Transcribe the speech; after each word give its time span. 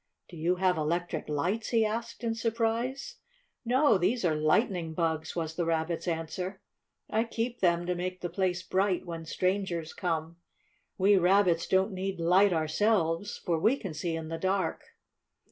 "Do 0.29 0.35
you 0.35 0.55
have 0.55 0.77
electric 0.77 1.29
lights?" 1.29 1.69
he 1.69 1.85
asked 1.85 2.23
in 2.23 2.33
surprise. 2.33 3.17
"No. 3.63 3.99
These 3.99 4.25
are 4.25 4.33
lightning 4.33 4.95
bugs," 4.95 5.35
was 5.35 5.53
the 5.55 5.63
Rabbit's 5.63 6.07
answer. 6.07 6.59
"I 7.07 7.23
keep 7.23 7.59
them 7.59 7.85
to 7.85 7.93
make 7.93 8.21
the 8.21 8.27
place 8.31 8.63
bright 8.63 9.05
when 9.05 9.25
strangers 9.25 9.93
come. 9.93 10.37
We 10.97 11.17
Rabbits 11.17 11.67
don't 11.67 11.91
need 11.91 12.19
light 12.19 12.51
ourselves, 12.51 13.37
for 13.45 13.59
we 13.59 13.77
can 13.77 13.93
see 13.93 14.15
in 14.15 14.29
the 14.29 14.39
dark." 14.39 14.85